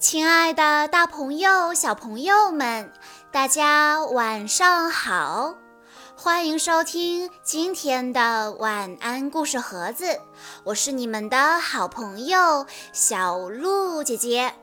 [0.00, 2.90] 亲爱的，大朋友、小朋友们，
[3.30, 5.54] 大家晚上好！
[6.16, 10.18] 欢迎收听今天的晚安故事盒子，
[10.64, 12.64] 我是你们的好朋友
[12.94, 14.54] 小鹿姐姐。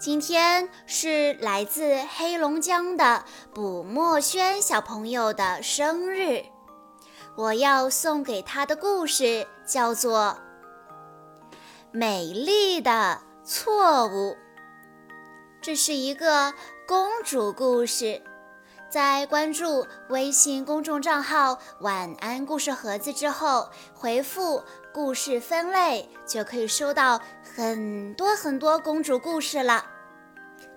[0.00, 3.22] 今天是来自黑龙江的
[3.52, 6.42] 卜墨轩小朋友的生日，
[7.36, 10.38] 我要送给他的故事叫做
[11.92, 13.20] 《美丽的》。
[13.52, 14.36] 错误，
[15.60, 16.54] 这是一个
[16.86, 18.22] 公主故事。
[18.88, 24.62] 在关注微信公众账号“晚安故事盒子”之后，回复
[24.94, 29.84] “故事分类”就可以收到很多很多公主故事了。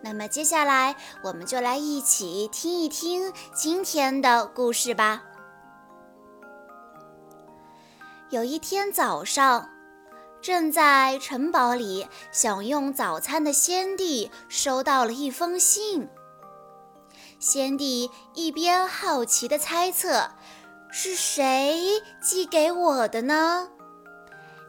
[0.00, 5.24] 那么接下来，我们就来一起听一听今天的故事吧。
[8.30, 9.68] 有一天早上。
[10.42, 16.08] 正在城堡里享用早餐的先帝收到了一封信。
[17.38, 20.30] 先帝一边好奇地猜测
[20.90, 23.68] 是谁寄给我的呢，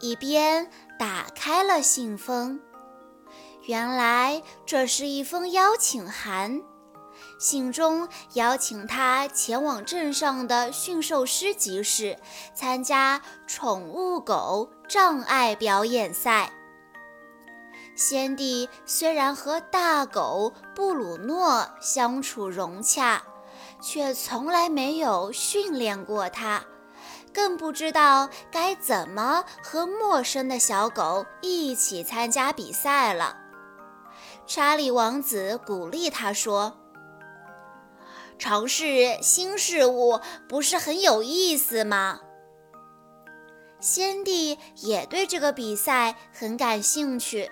[0.00, 2.60] 一边打开了信封。
[3.64, 6.62] 原来这是一封邀请函。
[7.38, 12.18] 信中邀请他前往镇上的驯兽师集市
[12.52, 16.52] 参加宠物狗障碍表演赛。
[17.94, 23.22] 先帝虽然和大狗布鲁诺相处融洽，
[23.80, 26.64] 却从来没有训练过它，
[27.32, 33.36] 更不知道该怎么和陌生的小狗一起参加比赛了。
[34.44, 36.76] 查理王子鼓励他说。
[38.38, 42.20] 尝试新事物不是很有意思吗？
[43.80, 47.50] 先帝也对这个比赛很感兴趣，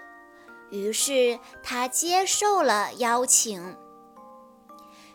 [0.70, 3.76] 于是他接受了邀请。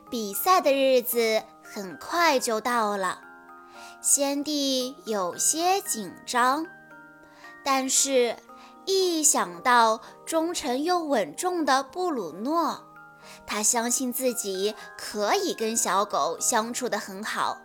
[0.10, 3.22] 比赛的日子很快就到了，
[4.02, 6.66] 先帝有些紧张，
[7.64, 8.36] 但是，
[8.86, 12.91] 一想到忠诚又稳重的布鲁诺。
[13.46, 17.58] 他相信自己可以跟小狗相处得很好。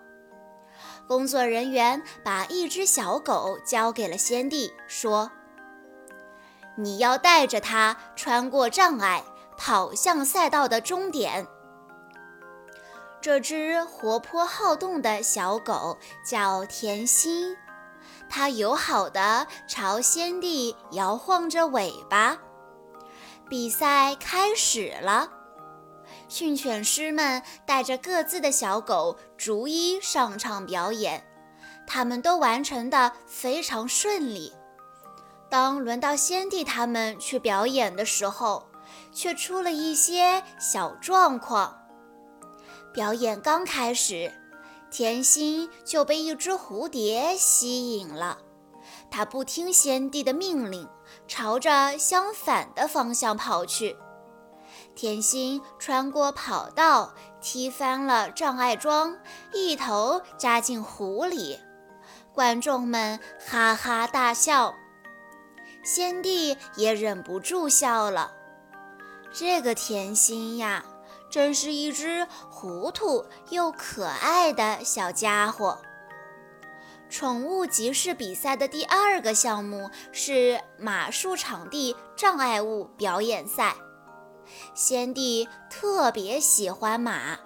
[1.08, 5.30] 工作人员把一只小狗交给了先帝，说
[6.76, 9.24] ：“你要带着它穿过障碍，
[9.56, 11.46] 跑向赛道的终点。”
[13.22, 17.56] 这只活泼好动的小狗叫甜心，
[18.28, 22.38] 它友好地朝先帝摇晃着尾巴。
[23.48, 25.30] 比赛开始了。
[26.28, 31.24] 训犬师们带着各自的小狗逐一上场表演，
[31.86, 34.52] 他们都完成的非常顺利。
[35.48, 38.68] 当轮到先帝他们去表演的时候，
[39.12, 41.76] 却出了一些小状况。
[42.92, 44.32] 表演刚开始，
[44.90, 48.38] 甜心就被一只蝴蝶吸引了，
[49.10, 50.88] 它不听先帝的命令，
[51.28, 53.96] 朝着相反的方向跑去。
[54.96, 59.18] 甜心穿过跑道，踢翻了障碍桩，
[59.52, 61.60] 一头扎进湖里。
[62.32, 64.74] 观众们哈哈大笑，
[65.84, 68.32] 先帝也忍不住笑了。
[69.32, 70.82] 这个甜心呀，
[71.30, 75.78] 真是一只糊涂又可爱的小家伙。
[77.10, 83.76] 宠物集市比赛的第二个项目是马术场地障碍物表演赛。
[84.74, 87.38] 先帝特别喜欢马，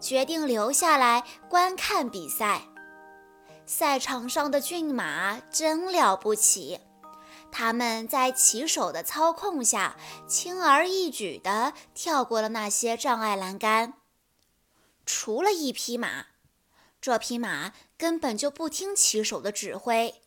[0.00, 2.62] 决定留下来观看比赛。
[3.66, 6.80] 赛场上的骏马真了不起，
[7.52, 9.96] 他们在骑手的操控下，
[10.26, 13.94] 轻而易举地跳过了那些障碍栏杆。
[15.04, 16.26] 除了一匹马，
[17.00, 20.22] 这匹马根本就不听骑手的指挥，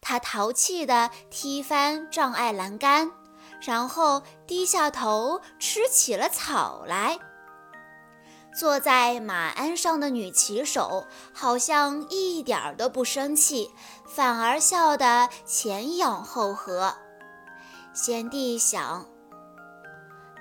[0.00, 3.23] 它淘气地踢翻障碍栏杆。
[3.64, 7.18] 然后低下头吃起了草来。
[8.56, 13.70] 坐在马鞍上的女骑手好像一点儿都不生气，
[14.06, 16.94] 反而笑得前仰后合。
[17.92, 19.06] 先帝想，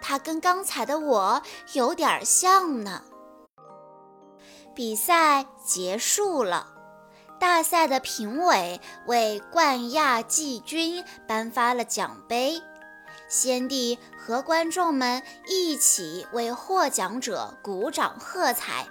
[0.01, 1.41] 他跟刚才的我
[1.73, 3.03] 有点像呢。
[4.75, 6.67] 比赛结束了，
[7.39, 12.61] 大赛的评委为冠亚季军颁发了奖杯。
[13.33, 18.85] 先帝和观众们一起为获奖者鼓掌喝彩。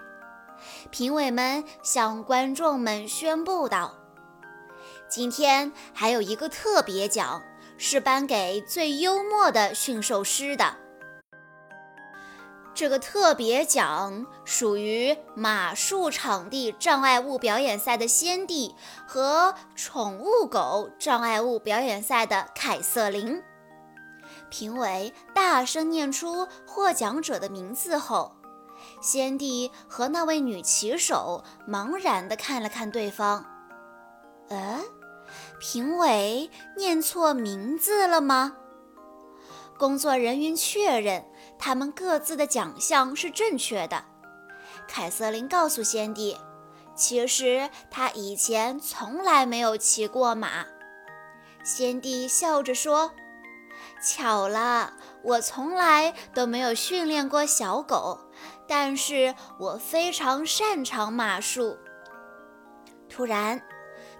[0.90, 3.94] 评委们向观众们宣布道
[5.08, 7.40] ：“今天还有一个特别奖，
[7.78, 10.74] 是颁给最幽默的驯兽师的。
[12.74, 18.74] 这个特别奖属于马术场地障碍物表演赛的先帝
[19.06, 23.40] 和宠物狗障碍物表演赛的凯瑟琳。
[24.52, 28.36] 评委大声念出获奖者的名字后，
[29.00, 33.46] 先帝和那位女骑手茫然地看了看对方。
[34.50, 34.78] 呃，
[35.58, 38.52] 评委念错名字了吗？
[39.78, 41.24] 工作人员确认。
[41.58, 44.04] 他们各自的奖项是正确的。
[44.88, 46.36] 凯瑟琳告诉先帝，
[46.94, 50.66] 其实他以前从来没有骑过马。
[51.64, 53.12] 先帝笑着说
[54.02, 58.18] ：“巧了，我从来都没有训练过小狗，
[58.66, 61.78] 但是我非常擅长马术。”
[63.08, 63.62] 突然，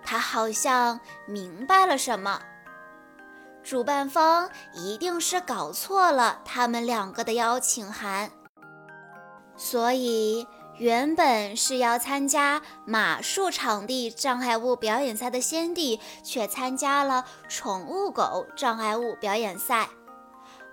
[0.05, 2.41] 他好像明白了什么。
[3.63, 8.31] 主办方一定是搞错了他们两个的邀请函，
[9.57, 10.47] 所以
[10.79, 19.87] 原本是要参加马术场地障碍物表演赛的先帝，却参加了宠物狗障碍物表演赛；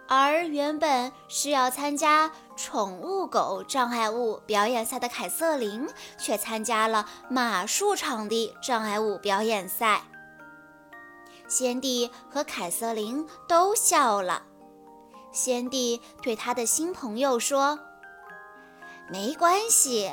[0.07, 5.87] 而原本是要参加宠物狗障碍物表演赛的凯瑟琳，
[6.17, 10.01] 却参加了马术场地障碍物表演赛。
[11.47, 14.43] 先帝和凯瑟琳都笑了。
[15.31, 17.79] 先帝对他的新朋友说
[19.11, 20.11] ：“没关系，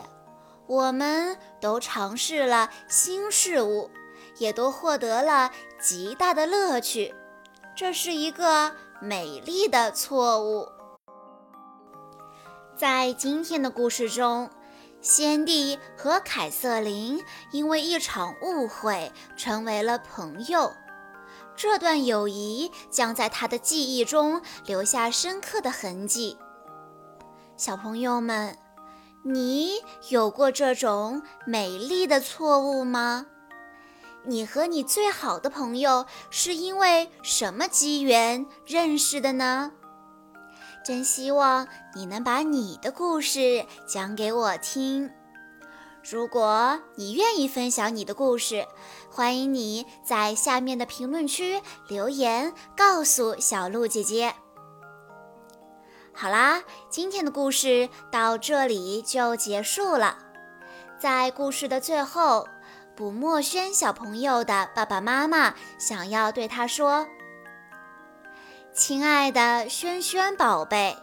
[0.67, 3.91] 我们都尝试了新事物，
[4.39, 7.15] 也都获得了极大的乐趣。
[7.77, 10.69] 这是一个美丽的错误。”
[12.75, 14.51] 在今天的故事中，
[15.01, 20.73] 先帝和凯瑟琳因为一场误会成为了朋友。
[21.55, 26.37] 这段友谊将在他的记忆中留下深刻的痕迹。
[27.57, 28.59] 小朋友们，
[29.29, 33.27] 你有过这种美丽的错误吗？
[34.25, 39.73] 你和你最好的朋友是因为什么机缘认识的呢？
[40.85, 45.11] 真希望你能把你的故事讲给我听。
[46.09, 48.65] 如果你愿意分享你的故事，
[49.11, 54.33] 欢迎你在下面的评论区留言告诉小鹿姐姐。
[56.19, 60.17] 好啦，今天的故事到这里就结束了。
[60.99, 62.49] 在故事的最后，
[62.97, 67.07] 卜墨轩小朋友的爸爸妈妈想要对他说
[68.73, 70.97] ：“亲爱的轩轩宝贝。”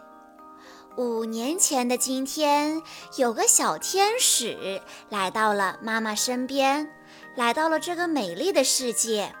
[0.98, 2.82] 五年前的今天，
[3.16, 6.90] 有个小天使来到了妈妈身边，
[7.36, 9.32] 来到了这个美丽的世界。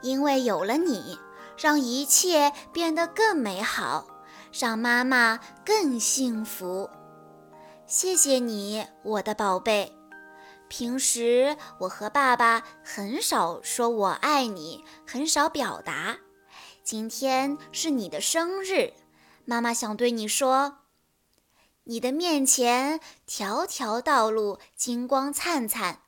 [0.00, 1.18] 因为有了你，
[1.58, 4.06] 让一切变得更美好，
[4.56, 6.88] 让妈妈更幸福。
[7.88, 9.92] 谢谢你，我的宝贝。
[10.68, 16.18] 平时我和爸爸很少说我爱你，很少表达。
[16.84, 18.92] 今天是你的生日。
[19.44, 20.78] 妈妈想对你说
[21.84, 26.02] ：“你的面前条条道路金光灿灿，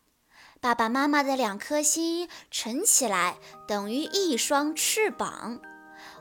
[0.60, 5.60] 爸爸妈妈的两颗心乘起来等于一双翅膀。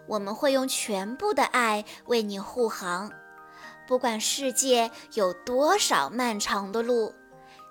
[0.08, 3.12] 我们会用全部的爱为你护航，
[3.88, 7.14] 不管世界有多少漫长的路，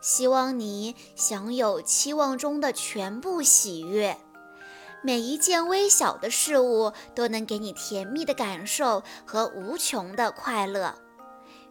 [0.00, 4.16] 希望你享有期望中的全部喜悦。”
[5.06, 10.94] 每一件微小的事物都能给你甜蜜的感受和无穷的快乐。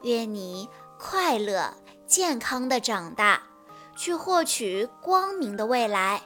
[0.04, 1.74] 愿你快乐、
[2.06, 3.42] 健康的长大，
[3.96, 6.22] 去获取光明的未来。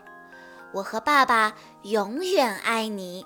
[0.74, 3.25] 我和爸爸永远爱你。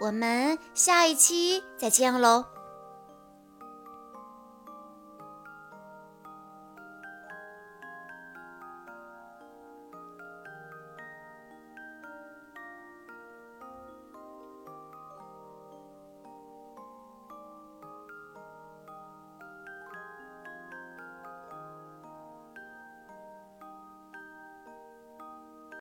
[0.00, 2.59] 我们下一期再见喽。